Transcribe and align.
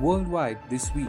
worldwide 0.00 0.58
this 0.70 0.94
week. 0.94 1.08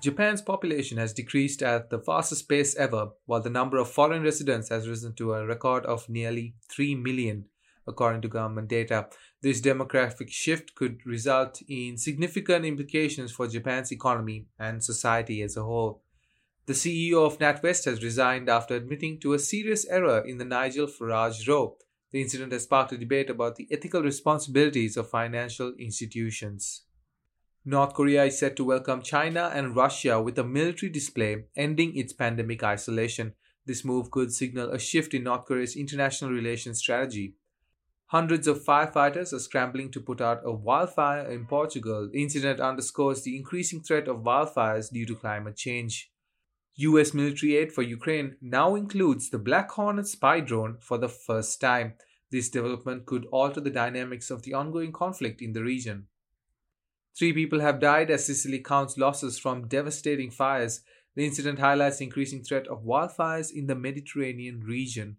Japan's 0.00 0.40
population 0.40 0.98
has 0.98 1.12
decreased 1.12 1.62
at 1.62 1.90
the 1.90 1.98
fastest 1.98 2.48
pace 2.48 2.76
ever, 2.76 3.08
while 3.24 3.40
the 3.40 3.50
number 3.50 3.76
of 3.76 3.90
foreign 3.90 4.22
residents 4.22 4.68
has 4.68 4.88
risen 4.88 5.12
to 5.14 5.34
a 5.34 5.44
record 5.44 5.84
of 5.84 6.08
nearly 6.08 6.54
3 6.70 6.94
million, 6.94 7.46
according 7.88 8.22
to 8.22 8.28
government 8.28 8.68
data. 8.68 9.08
This 9.42 9.60
demographic 9.60 10.30
shift 10.30 10.76
could 10.76 11.04
result 11.04 11.60
in 11.68 11.96
significant 11.96 12.64
implications 12.64 13.32
for 13.32 13.48
Japan's 13.48 13.90
economy 13.90 14.46
and 14.58 14.84
society 14.84 15.42
as 15.42 15.56
a 15.56 15.64
whole. 15.64 16.02
The 16.66 16.72
CEO 16.72 17.26
of 17.26 17.38
NatWest 17.38 17.84
has 17.86 18.02
resigned 18.02 18.48
after 18.48 18.74
admitting 18.74 19.18
to 19.20 19.32
a 19.34 19.38
serious 19.38 19.86
error 19.86 20.20
in 20.24 20.38
the 20.38 20.44
Nigel 20.44 20.86
Farage 20.86 21.48
row. 21.48 21.78
The 22.16 22.22
incident 22.22 22.52
has 22.52 22.62
sparked 22.62 22.92
a 22.92 22.96
debate 22.96 23.28
about 23.28 23.56
the 23.56 23.68
ethical 23.70 24.00
responsibilities 24.00 24.96
of 24.96 25.10
financial 25.10 25.74
institutions. 25.78 26.84
North 27.62 27.92
Korea 27.92 28.24
is 28.24 28.38
set 28.38 28.56
to 28.56 28.64
welcome 28.64 29.02
China 29.02 29.50
and 29.52 29.76
Russia 29.76 30.18
with 30.18 30.38
a 30.38 30.42
military 30.42 30.88
display, 30.88 31.44
ending 31.56 31.94
its 31.94 32.14
pandemic 32.14 32.62
isolation. 32.64 33.34
This 33.66 33.84
move 33.84 34.10
could 34.10 34.32
signal 34.32 34.70
a 34.70 34.78
shift 34.78 35.12
in 35.12 35.24
North 35.24 35.44
Korea's 35.44 35.76
international 35.76 36.30
relations 36.30 36.78
strategy. 36.78 37.34
Hundreds 38.06 38.46
of 38.46 38.64
firefighters 38.64 39.34
are 39.34 39.38
scrambling 39.38 39.90
to 39.90 40.00
put 40.00 40.22
out 40.22 40.40
a 40.42 40.50
wildfire 40.50 41.30
in 41.30 41.44
Portugal. 41.44 42.08
The 42.10 42.22
incident 42.22 42.60
underscores 42.60 43.24
the 43.24 43.36
increasing 43.36 43.82
threat 43.82 44.08
of 44.08 44.22
wildfires 44.22 44.90
due 44.90 45.04
to 45.04 45.16
climate 45.16 45.56
change. 45.56 46.10
US 46.76 47.14
military 47.14 47.56
aid 47.56 47.72
for 47.72 47.82
Ukraine 47.82 48.36
now 48.42 48.74
includes 48.74 49.30
the 49.30 49.38
Black 49.38 49.70
Hornet 49.70 50.06
spy 50.06 50.40
drone 50.40 50.76
for 50.80 50.98
the 50.98 51.08
first 51.08 51.58
time. 51.58 51.94
This 52.30 52.50
development 52.50 53.06
could 53.06 53.26
alter 53.32 53.60
the 53.60 53.70
dynamics 53.70 54.30
of 54.30 54.42
the 54.42 54.52
ongoing 54.52 54.92
conflict 54.92 55.40
in 55.40 55.54
the 55.54 55.62
region. 55.62 56.08
Three 57.16 57.32
people 57.32 57.60
have 57.60 57.80
died 57.80 58.10
as 58.10 58.26
Sicily 58.26 58.58
counts 58.58 58.98
losses 58.98 59.38
from 59.38 59.68
devastating 59.68 60.30
fires. 60.30 60.82
The 61.14 61.24
incident 61.24 61.60
highlights 61.60 61.96
the 61.96 62.04
increasing 62.04 62.42
threat 62.42 62.66
of 62.66 62.84
wildfires 62.84 63.50
in 63.50 63.68
the 63.68 63.74
Mediterranean 63.74 64.60
region. 64.60 65.16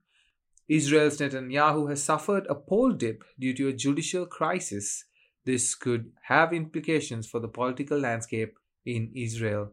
Israel's 0.68 1.18
Netanyahu 1.18 1.90
has 1.90 2.04
suffered 2.04 2.46
a 2.48 2.56
poll 2.56 2.92
dip 2.92 3.24
due 3.40 3.56
to 3.56 3.70
a 3.70 3.74
judicial 3.74 4.28
crisis. 4.28 5.06
This 5.44 5.74
could 5.74 6.12
have 6.24 6.54
implications 6.54 7.26
for 7.26 7.40
the 7.40 7.48
political 7.48 7.98
landscape 7.98 8.60
in 8.86 9.12
Israel. 9.16 9.72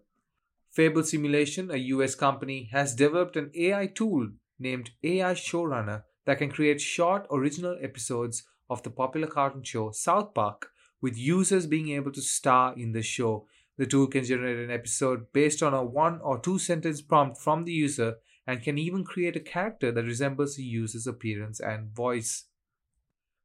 Fable 0.74 1.04
Simulation, 1.04 1.70
a 1.70 1.76
US 1.76 2.16
company, 2.16 2.68
has 2.72 2.96
developed 2.96 3.36
an 3.36 3.52
AI 3.54 3.86
tool 3.86 4.30
named 4.58 4.90
AI 5.04 5.34
Showrunner 5.34 6.02
that 6.26 6.38
can 6.38 6.50
create 6.50 6.80
short 6.80 7.28
original 7.30 7.78
episodes 7.80 8.42
of 8.68 8.82
the 8.82 8.90
popular 8.90 9.28
cartoon 9.28 9.62
show 9.62 9.92
South 9.92 10.34
Park, 10.34 10.70
with 11.00 11.16
users 11.16 11.68
being 11.68 11.90
able 11.90 12.10
to 12.10 12.20
star 12.20 12.74
in 12.76 12.90
the 12.90 13.02
show. 13.02 13.46
The 13.76 13.86
tool 13.86 14.08
can 14.08 14.24
generate 14.24 14.58
an 14.58 14.72
episode 14.72 15.32
based 15.32 15.62
on 15.62 15.74
a 15.74 15.84
one 15.84 16.20
or 16.20 16.40
two 16.40 16.58
sentence 16.58 17.00
prompt 17.00 17.38
from 17.38 17.64
the 17.64 17.72
user 17.72 18.16
and 18.44 18.60
can 18.60 18.76
even 18.76 19.04
create 19.04 19.36
a 19.36 19.40
character 19.40 19.92
that 19.92 20.04
resembles 20.04 20.56
the 20.56 20.64
user's 20.64 21.06
appearance 21.06 21.60
and 21.60 21.94
voice. 21.94 22.46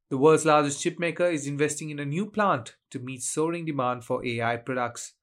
The 0.08 0.18
world's 0.18 0.44
largest 0.44 0.84
chipmaker 0.84 1.32
is 1.32 1.46
investing 1.46 1.90
in 1.90 2.00
a 2.00 2.04
new 2.04 2.26
plant 2.26 2.74
to 2.90 2.98
meet 2.98 3.22
soaring 3.22 3.66
demand 3.66 4.04
for 4.04 4.26
AI 4.26 4.56
products. 4.56 5.14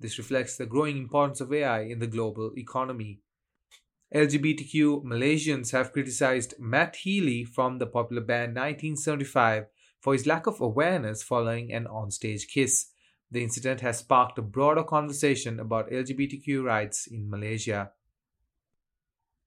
This 0.00 0.18
reflects 0.18 0.56
the 0.56 0.66
growing 0.66 0.96
importance 0.96 1.40
of 1.40 1.52
AI 1.52 1.80
in 1.80 1.98
the 1.98 2.06
global 2.06 2.52
economy. 2.56 3.20
LGBTQ 4.14 5.04
Malaysians 5.04 5.72
have 5.72 5.92
criticized 5.92 6.54
Matt 6.58 6.96
Healy 6.96 7.44
from 7.44 7.78
the 7.78 7.86
popular 7.86 8.22
band 8.22 8.54
1975 8.54 9.66
for 10.00 10.12
his 10.14 10.26
lack 10.26 10.46
of 10.46 10.60
awareness 10.60 11.22
following 11.22 11.72
an 11.72 11.84
onstage 11.84 12.48
kiss. 12.48 12.86
The 13.30 13.42
incident 13.42 13.82
has 13.82 13.98
sparked 13.98 14.38
a 14.38 14.42
broader 14.42 14.82
conversation 14.82 15.60
about 15.60 15.90
LGBTQ 15.90 16.64
rights 16.64 17.06
in 17.06 17.28
Malaysia. 17.28 17.90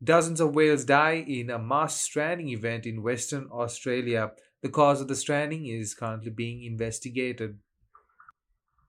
Dozens 0.04 0.40
of 0.40 0.54
whales 0.54 0.86
die 0.86 1.26
in 1.28 1.50
a 1.50 1.58
mass 1.58 2.00
stranding 2.00 2.50
event 2.50 2.86
in 2.86 3.02
Western 3.02 3.48
Australia. 3.52 4.32
The 4.62 4.70
cause 4.70 5.02
of 5.02 5.08
the 5.08 5.16
stranding 5.16 5.66
is 5.66 5.96
currently 5.96 6.32
being 6.32 6.64
investigated. 6.64 7.60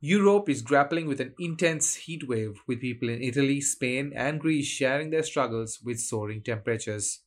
Europe 0.04 0.48
is 0.48 0.62
grappling 0.62 1.06
with 1.06 1.20
an 1.20 1.32
intense 1.38 1.94
heat 1.94 2.26
wave, 2.26 2.60
with 2.66 2.80
people 2.80 3.08
in 3.08 3.22
Italy, 3.22 3.60
Spain, 3.60 4.12
and 4.16 4.40
Greece 4.40 4.66
sharing 4.66 5.10
their 5.10 5.22
struggles 5.22 5.78
with 5.80 6.00
soaring 6.00 6.42
temperatures. 6.42 7.20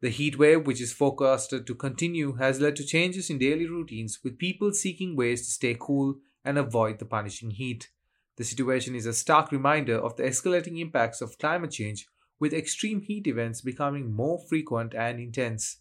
The 0.00 0.08
heat 0.08 0.36
wave, 0.36 0.66
which 0.66 0.80
is 0.80 0.92
forecasted 0.92 1.64
to 1.64 1.76
continue, 1.76 2.34
has 2.38 2.60
led 2.60 2.74
to 2.76 2.84
changes 2.84 3.30
in 3.30 3.38
daily 3.38 3.68
routines, 3.68 4.18
with 4.24 4.36
people 4.36 4.72
seeking 4.72 5.14
ways 5.14 5.46
to 5.46 5.52
stay 5.52 5.76
cool 5.78 6.16
and 6.44 6.58
avoid 6.58 6.98
the 6.98 7.04
punishing 7.04 7.52
heat. 7.52 7.88
The 8.36 8.42
situation 8.42 8.96
is 8.96 9.06
a 9.06 9.12
stark 9.12 9.52
reminder 9.52 9.96
of 9.96 10.16
the 10.16 10.24
escalating 10.24 10.80
impacts 10.80 11.20
of 11.20 11.38
climate 11.38 11.70
change, 11.70 12.08
with 12.40 12.52
extreme 12.52 13.00
heat 13.00 13.28
events 13.28 13.60
becoming 13.60 14.12
more 14.12 14.40
frequent 14.48 14.92
and 14.92 15.20
intense. 15.20 15.76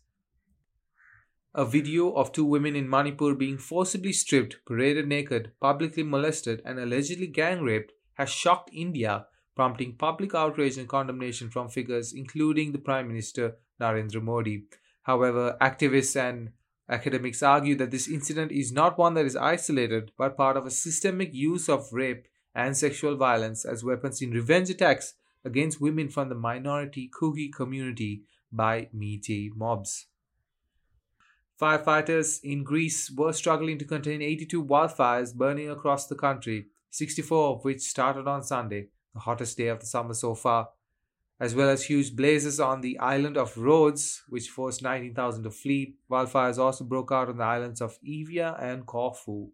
A 1.58 1.64
video 1.64 2.12
of 2.12 2.34
two 2.34 2.44
women 2.44 2.76
in 2.76 2.90
Manipur 2.90 3.34
being 3.34 3.58
forcibly 3.58 4.12
stripped, 4.12 4.58
paraded 4.66 5.08
naked, 5.08 5.54
publicly 5.62 6.04
molested, 6.04 6.62
and 6.66 6.78
allegedly 6.78 7.28
gang 7.28 7.62
raped 7.62 7.94
has 8.16 8.30
shocked 8.30 8.70
India, 8.74 9.28
prompting 9.56 9.96
public 9.96 10.36
outrage 10.36 10.78
and 10.78 10.90
condemnation 10.90 11.50
from 11.50 11.70
figures 11.70 12.12
including 12.12 12.74
the 12.74 12.78
Prime 12.78 13.08
Minister 13.08 13.56
Narendra 13.80 14.22
Modi. 14.22 14.66
However, 15.04 15.56
activists 15.62 16.18
and 16.18 16.50
academics 16.90 17.42
argue 17.42 17.78
that 17.78 17.90
this 17.90 18.10
incident 18.10 18.52
is 18.52 18.74
not 18.74 18.98
one 18.98 19.14
that 19.14 19.26
is 19.26 19.38
isolated, 19.38 20.12
but 20.18 20.36
part 20.36 20.58
of 20.58 20.66
a 20.66 20.70
systemic 20.70 21.34
use 21.34 21.70
of 21.70 21.88
rape 21.94 22.28
and 22.54 22.76
sexual 22.76 23.16
violence 23.16 23.64
as 23.64 23.82
weapons 23.82 24.22
in 24.22 24.32
revenge 24.32 24.70
attacks 24.70 25.14
against 25.46 25.80
women 25.80 26.10
from 26.10 26.28
the 26.28 26.36
minority 26.36 27.10
Kuki 27.18 27.48
community 27.48 28.24
by 28.52 28.90
Meitei 28.94 29.56
mobs. 29.56 30.08
Firefighters 31.60 32.42
in 32.44 32.64
Greece 32.64 33.10
were 33.10 33.32
struggling 33.32 33.78
to 33.78 33.86
contain 33.86 34.22
82 34.22 34.64
wildfires 34.64 35.34
burning 35.34 35.70
across 35.70 36.08
the 36.08 36.16
country, 36.16 36.68
64 36.90 37.56
of 37.56 37.64
which 37.64 37.82
started 37.82 38.28
on 38.28 38.44
Sunday, 38.44 38.90
the 39.14 39.22
hottest 39.22 39.58
day 39.58 39.68
of 39.68 39.80
the 39.80 39.86
summer 39.86 40.14
so 40.14 40.36
far, 40.36 40.70
as 41.40 41.56
well 41.56 41.70
as 41.70 41.86
huge 41.86 42.14
blazes 42.14 42.60
on 42.60 42.82
the 42.82 43.00
island 43.00 43.38
of 43.38 43.58
Rhodes, 43.58 44.24
which 44.28 44.50
forced 44.50 44.84
19,000 44.84 45.44
to 45.44 45.52
flee. 45.52 45.96
Wildfires 46.12 46.58
also 46.58 46.84
broke 46.84 47.14
out 47.14 47.30
on 47.30 47.38
the 47.38 47.44
islands 47.44 47.82
of 47.82 47.98
Evia 48.02 48.62
and 48.62 48.86
Corfu. 48.86 49.50